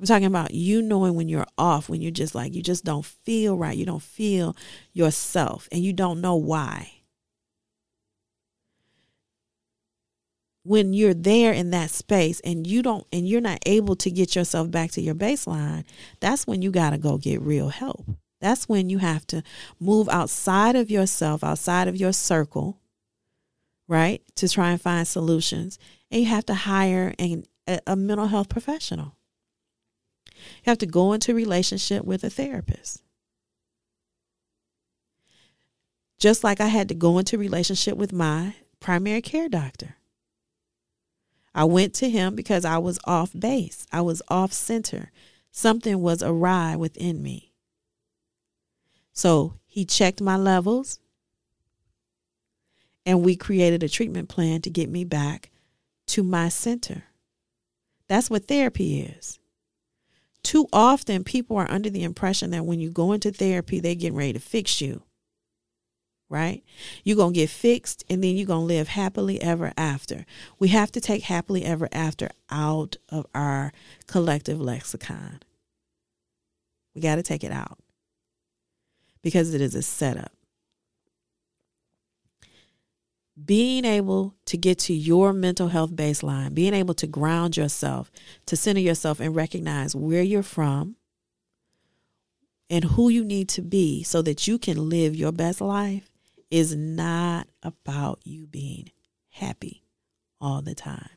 I'm 0.00 0.06
talking 0.06 0.26
about 0.26 0.52
you 0.52 0.82
knowing 0.82 1.14
when 1.14 1.28
you're 1.28 1.46
off, 1.56 1.88
when 1.88 2.02
you're 2.02 2.10
just 2.10 2.34
like, 2.34 2.54
you 2.54 2.62
just 2.62 2.84
don't 2.84 3.04
feel 3.04 3.56
right. 3.56 3.76
You 3.76 3.86
don't 3.86 4.02
feel 4.02 4.56
yourself 4.92 5.68
and 5.70 5.84
you 5.84 5.92
don't 5.92 6.20
know 6.20 6.34
why. 6.34 7.01
When 10.64 10.92
you're 10.92 11.14
there 11.14 11.52
in 11.52 11.70
that 11.70 11.90
space 11.90 12.40
and 12.40 12.66
you 12.66 12.82
don't, 12.82 13.04
and 13.12 13.28
you're 13.28 13.40
not 13.40 13.58
able 13.66 13.96
to 13.96 14.10
get 14.10 14.36
yourself 14.36 14.70
back 14.70 14.92
to 14.92 15.00
your 15.00 15.14
baseline, 15.14 15.84
that's 16.20 16.46
when 16.46 16.62
you 16.62 16.70
got 16.70 16.90
to 16.90 16.98
go 16.98 17.18
get 17.18 17.40
real 17.40 17.68
help. 17.68 18.06
That's 18.40 18.68
when 18.68 18.88
you 18.88 18.98
have 18.98 19.26
to 19.28 19.42
move 19.80 20.08
outside 20.08 20.76
of 20.76 20.90
yourself, 20.90 21.42
outside 21.42 21.88
of 21.88 21.96
your 21.96 22.12
circle, 22.12 22.80
right? 23.88 24.22
To 24.36 24.48
try 24.48 24.70
and 24.70 24.80
find 24.80 25.06
solutions 25.06 25.78
and 26.12 26.20
you 26.20 26.26
have 26.26 26.46
to 26.46 26.54
hire 26.54 27.14
a, 27.18 27.42
a 27.86 27.96
mental 27.96 28.26
health 28.26 28.50
professional. 28.50 29.16
You 30.36 30.66
have 30.66 30.78
to 30.78 30.86
go 30.86 31.12
into 31.14 31.34
relationship 31.34 32.04
with 32.04 32.22
a 32.22 32.30
therapist. 32.30 33.02
Just 36.18 36.44
like 36.44 36.60
I 36.60 36.66
had 36.66 36.88
to 36.88 36.94
go 36.94 37.18
into 37.18 37.38
relationship 37.38 37.96
with 37.96 38.12
my 38.12 38.54
primary 38.78 39.22
care 39.22 39.48
doctor. 39.48 39.96
I 41.54 41.64
went 41.64 41.94
to 41.94 42.08
him 42.08 42.34
because 42.34 42.64
I 42.64 42.78
was 42.78 42.98
off 43.04 43.30
base. 43.38 43.86
I 43.92 44.00
was 44.00 44.22
off 44.28 44.52
center. 44.52 45.10
Something 45.50 46.00
was 46.00 46.22
awry 46.22 46.76
within 46.76 47.22
me. 47.22 47.52
So 49.12 49.54
he 49.66 49.84
checked 49.84 50.20
my 50.20 50.36
levels 50.36 50.98
and 53.04 53.22
we 53.22 53.36
created 53.36 53.82
a 53.82 53.88
treatment 53.88 54.28
plan 54.28 54.62
to 54.62 54.70
get 54.70 54.88
me 54.88 55.04
back 55.04 55.50
to 56.06 56.22
my 56.22 56.48
center. 56.48 57.04
That's 58.08 58.30
what 58.30 58.46
therapy 58.46 59.00
is. 59.00 59.38
Too 60.42 60.66
often, 60.72 61.22
people 61.24 61.56
are 61.56 61.70
under 61.70 61.88
the 61.88 62.02
impression 62.02 62.50
that 62.50 62.66
when 62.66 62.80
you 62.80 62.90
go 62.90 63.12
into 63.12 63.30
therapy, 63.30 63.80
they're 63.80 63.94
getting 63.94 64.16
ready 64.16 64.32
to 64.32 64.40
fix 64.40 64.80
you. 64.80 65.02
Right? 66.32 66.64
You're 67.04 67.16
going 67.16 67.34
to 67.34 67.40
get 67.40 67.50
fixed 67.50 68.04
and 68.08 68.24
then 68.24 68.36
you're 68.36 68.46
going 68.46 68.66
to 68.66 68.74
live 68.74 68.88
happily 68.88 69.38
ever 69.42 69.70
after. 69.76 70.24
We 70.58 70.68
have 70.68 70.90
to 70.92 71.00
take 71.00 71.24
happily 71.24 71.62
ever 71.62 71.90
after 71.92 72.30
out 72.50 72.96
of 73.10 73.26
our 73.34 73.70
collective 74.06 74.58
lexicon. 74.58 75.40
We 76.94 77.02
got 77.02 77.16
to 77.16 77.22
take 77.22 77.44
it 77.44 77.52
out 77.52 77.78
because 79.22 79.52
it 79.52 79.60
is 79.60 79.74
a 79.74 79.82
setup 79.82 80.32
being 83.44 83.84
able 83.84 84.34
to 84.46 84.56
get 84.56 84.78
to 84.78 84.94
your 84.94 85.32
mental 85.32 85.68
health 85.68 85.92
baseline, 85.92 86.54
being 86.54 86.74
able 86.74 86.94
to 86.94 87.06
ground 87.06 87.56
yourself, 87.56 88.10
to 88.46 88.56
center 88.56 88.80
yourself 88.80 89.20
and 89.20 89.34
recognize 89.34 89.94
where 89.94 90.22
you're 90.22 90.42
from 90.42 90.96
and 92.68 92.84
who 92.84 93.08
you 93.08 93.24
need 93.24 93.48
to 93.50 93.62
be 93.62 94.02
so 94.02 94.22
that 94.22 94.46
you 94.46 94.58
can 94.58 94.88
live 94.88 95.16
your 95.16 95.32
best 95.32 95.60
life 95.60 96.11
is 96.52 96.76
not 96.76 97.48
about 97.62 98.20
you 98.24 98.46
being 98.46 98.90
happy 99.30 99.82
all 100.38 100.60
the 100.60 100.74
time. 100.74 101.08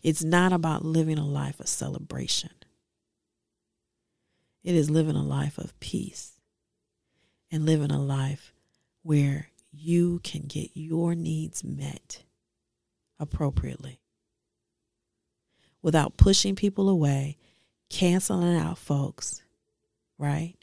It's 0.00 0.22
not 0.22 0.52
about 0.52 0.84
living 0.84 1.18
a 1.18 1.26
life 1.26 1.58
of 1.58 1.66
celebration. 1.66 2.52
It 4.62 4.76
is 4.76 4.88
living 4.88 5.16
a 5.16 5.24
life 5.24 5.58
of 5.58 5.78
peace 5.80 6.38
and 7.50 7.66
living 7.66 7.90
a 7.90 8.00
life 8.00 8.52
where 9.02 9.48
you 9.72 10.20
can 10.22 10.42
get 10.42 10.70
your 10.74 11.16
needs 11.16 11.64
met 11.64 12.22
appropriately 13.18 13.98
without 15.82 16.16
pushing 16.16 16.54
people 16.54 16.88
away, 16.88 17.38
canceling 17.90 18.56
out 18.56 18.78
folks, 18.78 19.42
right? 20.16 20.54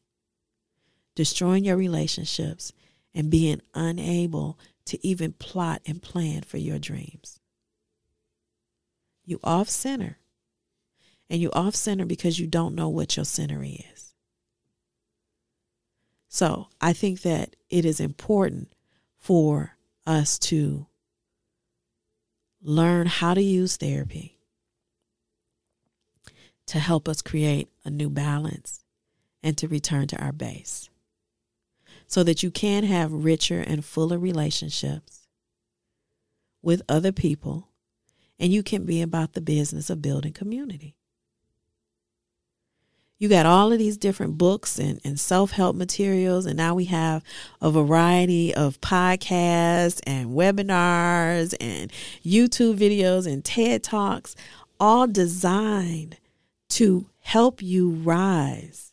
Destroying 1.13 1.65
your 1.65 1.75
relationships 1.75 2.71
and 3.13 3.29
being 3.29 3.61
unable 3.73 4.57
to 4.85 5.05
even 5.05 5.33
plot 5.33 5.81
and 5.85 6.01
plan 6.01 6.41
for 6.41 6.57
your 6.57 6.79
dreams. 6.79 7.39
You 9.25 9.39
off 9.43 9.69
center. 9.69 10.17
And 11.29 11.41
you 11.41 11.49
off 11.53 11.75
center 11.75 12.05
because 12.05 12.39
you 12.39 12.47
don't 12.47 12.75
know 12.75 12.89
what 12.89 13.15
your 13.15 13.25
center 13.25 13.63
is. 13.63 14.13
So 16.27 16.67
I 16.79 16.93
think 16.93 17.21
that 17.21 17.55
it 17.69 17.85
is 17.85 17.99
important 17.99 18.69
for 19.17 19.77
us 20.05 20.39
to 20.39 20.87
learn 22.61 23.07
how 23.07 23.33
to 23.33 23.41
use 23.41 23.77
therapy 23.77 24.37
to 26.67 26.79
help 26.79 27.09
us 27.09 27.21
create 27.21 27.69
a 27.83 27.89
new 27.89 28.09
balance 28.09 28.83
and 29.43 29.57
to 29.57 29.67
return 29.67 30.07
to 30.07 30.21
our 30.23 30.31
base 30.31 30.90
so 32.11 32.23
that 32.23 32.43
you 32.43 32.51
can 32.51 32.83
have 32.83 33.09
richer 33.13 33.61
and 33.61 33.85
fuller 33.85 34.19
relationships 34.19 35.29
with 36.61 36.81
other 36.89 37.13
people 37.13 37.69
and 38.37 38.51
you 38.51 38.61
can 38.61 38.85
be 38.85 39.01
about 39.01 39.31
the 39.31 39.39
business 39.39 39.89
of 39.89 40.01
building 40.01 40.33
community. 40.33 40.97
You 43.17 43.29
got 43.29 43.45
all 43.45 43.71
of 43.71 43.79
these 43.79 43.97
different 43.97 44.37
books 44.37 44.77
and, 44.77 44.99
and 45.05 45.17
self 45.17 45.51
help 45.51 45.77
materials, 45.77 46.45
and 46.45 46.57
now 46.57 46.75
we 46.75 46.85
have 46.85 47.23
a 47.61 47.71
variety 47.71 48.53
of 48.53 48.81
podcasts 48.81 50.01
and 50.05 50.31
webinars 50.31 51.55
and 51.61 51.93
YouTube 52.25 52.77
videos 52.77 53.31
and 53.31 53.45
TED 53.45 53.83
Talks, 53.83 54.35
all 54.81 55.07
designed 55.07 56.17
to 56.69 57.09
help 57.19 57.61
you 57.61 57.91
rise 57.91 58.90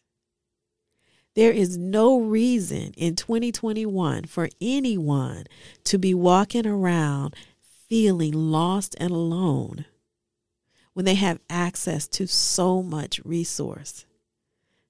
there 1.38 1.52
is 1.52 1.78
no 1.78 2.18
reason 2.18 2.92
in 2.96 3.14
2021 3.14 4.24
for 4.24 4.48
anyone 4.60 5.44
to 5.84 5.96
be 5.96 6.12
walking 6.12 6.66
around 6.66 7.36
feeling 7.88 8.32
lost 8.32 8.96
and 8.98 9.12
alone 9.12 9.84
when 10.94 11.04
they 11.04 11.14
have 11.14 11.38
access 11.48 12.08
to 12.08 12.26
so 12.26 12.82
much 12.82 13.20
resource 13.24 14.04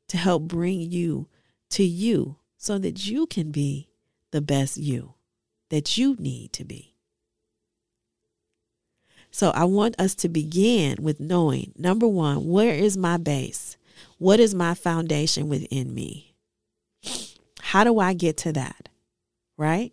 to 0.09 0.17
help 0.17 0.45
bring 0.45 0.81
you 0.81 1.29
to 1.69 1.85
you 1.85 2.37
so 2.57 2.79
that 2.79 3.07
you 3.07 3.27
can 3.27 3.51
be 3.51 3.91
the 4.31 4.41
best 4.41 4.79
you 4.79 5.13
that 5.69 5.99
you 5.99 6.17
need 6.19 6.51
to 6.55 6.65
be. 6.65 6.95
So 9.31 9.51
I 9.51 9.65
want 9.65 10.01
us 10.01 10.15
to 10.15 10.31
begin 10.31 10.97
with 11.03 11.21
knowing 11.21 11.75
number 11.77 12.09
one, 12.09 12.49
where 12.49 12.73
is 12.73 12.97
my 12.97 13.19
base? 13.19 13.77
What 14.17 14.41
is 14.41 14.55
my 14.55 14.73
foundation 14.73 15.51
within 15.51 15.95
me? 15.95 16.28
How 17.69 17.85
do 17.85 17.99
I 17.99 18.15
get 18.15 18.39
to 18.39 18.53
that? 18.53 18.89
Right? 19.59 19.93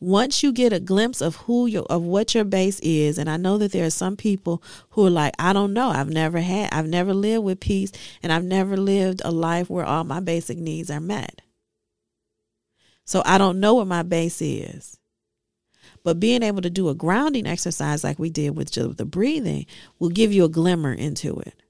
Once 0.00 0.42
you 0.42 0.54
get 0.54 0.72
a 0.72 0.80
glimpse 0.80 1.20
of 1.20 1.36
who 1.36 1.66
your 1.66 1.82
of 1.90 2.02
what 2.02 2.34
your 2.34 2.44
base 2.44 2.80
is, 2.80 3.18
and 3.18 3.28
I 3.28 3.36
know 3.36 3.58
that 3.58 3.72
there 3.72 3.84
are 3.84 3.90
some 3.90 4.16
people 4.16 4.62
who 4.90 5.04
are 5.04 5.10
like, 5.10 5.34
I 5.38 5.52
don't 5.52 5.74
know, 5.74 5.90
I've 5.90 6.08
never 6.08 6.40
had, 6.40 6.72
I've 6.72 6.86
never 6.86 7.12
lived 7.12 7.44
with 7.44 7.60
peace, 7.60 7.92
and 8.22 8.32
I've 8.32 8.44
never 8.44 8.74
lived 8.78 9.20
a 9.22 9.30
life 9.30 9.68
where 9.68 9.84
all 9.84 10.04
my 10.04 10.20
basic 10.20 10.56
needs 10.56 10.90
are 10.90 10.98
met. 10.98 11.42
So 13.04 13.20
I 13.26 13.36
don't 13.36 13.60
know 13.60 13.74
what 13.74 13.86
my 13.86 14.02
base 14.02 14.40
is. 14.40 14.98
But 16.04 16.20
being 16.20 16.42
able 16.42 16.62
to 16.62 16.70
do 16.70 16.88
a 16.88 16.94
grounding 16.94 17.46
exercise 17.46 18.02
like 18.02 18.18
we 18.18 18.30
did 18.30 18.56
with 18.56 18.70
the 18.70 19.04
breathing 19.04 19.66
will 19.98 20.08
give 20.08 20.32
you 20.32 20.44
a 20.44 20.48
glimmer 20.48 20.94
into 20.94 21.38
it 21.38 21.65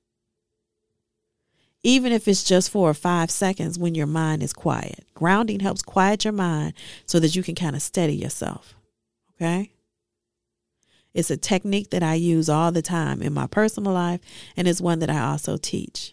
even 1.86 2.10
if 2.10 2.26
it's 2.26 2.42
just 2.42 2.68
for 2.68 2.92
five 2.92 3.30
seconds 3.30 3.78
when 3.78 3.94
your 3.94 4.08
mind 4.08 4.42
is 4.42 4.52
quiet. 4.52 5.06
Grounding 5.14 5.60
helps 5.60 5.82
quiet 5.82 6.24
your 6.24 6.32
mind 6.32 6.72
so 7.06 7.20
that 7.20 7.36
you 7.36 7.44
can 7.44 7.54
kind 7.54 7.76
of 7.76 7.82
steady 7.82 8.16
yourself. 8.16 8.74
Okay? 9.36 9.70
It's 11.14 11.30
a 11.30 11.36
technique 11.36 11.90
that 11.90 12.02
I 12.02 12.14
use 12.14 12.48
all 12.48 12.72
the 12.72 12.82
time 12.82 13.22
in 13.22 13.32
my 13.32 13.46
personal 13.46 13.92
life, 13.92 14.20
and 14.56 14.66
it's 14.66 14.80
one 14.80 14.98
that 14.98 15.10
I 15.10 15.20
also 15.20 15.56
teach. 15.56 16.12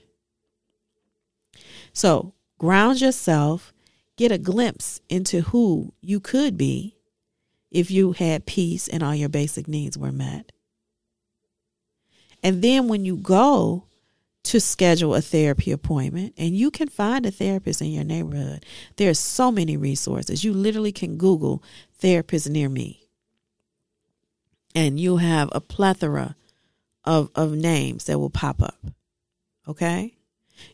So, 1.92 2.36
ground 2.60 3.02
yourself, 3.02 3.74
get 4.16 4.32
a 4.32 4.38
glimpse 4.38 5.02
into 5.10 5.42
who 5.42 5.92
you 6.02 6.20
could 6.20 6.56
be 6.56 6.98
if 7.72 7.90
you 7.90 8.12
had 8.12 8.46
peace 8.46 8.88
and 8.88 9.02
all 9.02 9.16
your 9.16 9.28
basic 9.28 9.68
needs 9.68 9.98
were 9.98 10.12
met. 10.12 10.52
And 12.44 12.62
then 12.62 12.88
when 12.88 13.06
you 13.06 13.18
go 13.18 13.88
to 14.44 14.60
schedule 14.60 15.16
a 15.16 15.22
therapy 15.22 15.72
appointment 15.72 16.34
and 16.38 16.56
you 16.56 16.70
can 16.70 16.90
find 16.90 17.26
a 17.26 17.32
therapist 17.32 17.82
in 17.82 17.92
your 17.92 18.04
neighborhood. 18.04 18.66
There 18.98 19.10
are 19.10 19.16
so 19.16 19.52
many 19.52 19.78
resources. 19.78 20.44
You 20.44 20.54
literally 20.54 20.92
can 20.92 21.18
Google 21.18 21.64
therapist 21.98 22.50
near 22.50 22.70
me. 22.70 23.08
And 24.76 25.00
you'll 25.00 25.18
have 25.18 25.50
a 25.52 25.62
plethora 25.62 26.36
of, 27.06 27.30
of 27.36 27.54
names 27.54 28.06
that 28.06 28.20
will 28.20 28.30
pop 28.30 28.62
up. 28.62 28.86
Okay? 29.68 30.18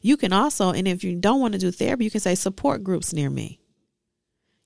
You 0.02 0.18
can 0.18 0.34
also, 0.34 0.72
and 0.72 0.88
if 0.88 1.04
you 1.04 1.16
don't 1.16 1.42
want 1.42 1.54
to 1.54 1.60
do 1.60 1.72
therapy, 1.72 2.06
you 2.06 2.12
can 2.12 2.22
say 2.22 2.36
support 2.36 2.84
groups 2.84 3.14
near 3.14 3.30
me. 3.30 3.60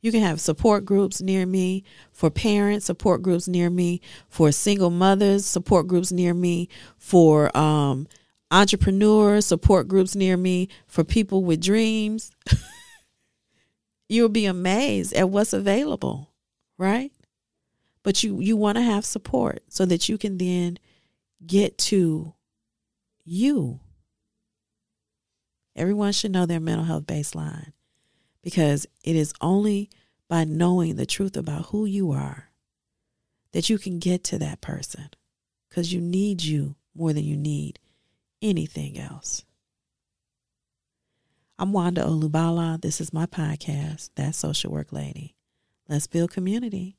You 0.01 0.11
can 0.11 0.21
have 0.21 0.41
support 0.41 0.83
groups 0.83 1.21
near 1.21 1.45
me 1.45 1.83
for 2.11 2.29
parents, 2.29 2.85
support 2.85 3.21
groups 3.21 3.47
near 3.47 3.69
me 3.69 4.01
for 4.27 4.51
single 4.51 4.89
mothers, 4.89 5.45
support 5.45 5.87
groups 5.87 6.11
near 6.11 6.33
me 6.33 6.67
for 6.97 7.55
um, 7.57 8.07
entrepreneurs, 8.53 9.45
support 9.45 9.87
groups 9.87 10.15
near 10.15 10.37
me 10.37 10.69
for 10.87 11.03
people 11.03 11.43
with 11.43 11.59
dreams. 11.59 12.31
You'll 14.09 14.29
be 14.29 14.45
amazed 14.45 15.13
at 15.13 15.29
what's 15.29 15.53
available, 15.53 16.29
right? 16.77 17.11
But 18.03 18.21
you 18.21 18.39
you 18.39 18.55
want 18.55 18.77
to 18.77 18.83
have 18.83 19.05
support 19.05 19.63
so 19.69 19.85
that 19.85 20.07
you 20.07 20.17
can 20.17 20.37
then 20.37 20.77
get 21.45 21.77
to 21.79 22.33
you. 23.25 23.79
Everyone 25.75 26.11
should 26.11 26.31
know 26.31 26.45
their 26.45 26.59
mental 26.59 26.85
health 26.85 27.07
baseline 27.07 27.73
because 28.43 28.85
it 29.03 29.15
is 29.15 29.33
only 29.41 29.89
by 30.29 30.43
knowing 30.43 30.95
the 30.95 31.05
truth 31.05 31.35
about 31.35 31.67
who 31.67 31.85
you 31.85 32.11
are 32.11 32.49
that 33.53 33.69
you 33.69 33.77
can 33.79 33.99
get 33.99 34.23
to 34.25 34.37
that 34.37 34.61
person 34.61 35.09
because 35.69 35.91
you 35.93 36.01
need 36.01 36.43
you 36.43 36.75
more 36.93 37.13
than 37.13 37.23
you 37.23 37.37
need 37.37 37.79
anything 38.43 38.99
else. 38.99 39.43
I'm 41.57 41.71
Wanda 41.71 42.01
Olubala. 42.01 42.79
This 42.81 42.99
is 42.99 43.13
my 43.13 43.25
podcast, 43.25 44.09
That 44.15 44.35
Social 44.35 44.71
Work 44.71 44.91
Lady. 44.91 45.35
Let's 45.87 46.07
build 46.07 46.31
community. 46.31 46.97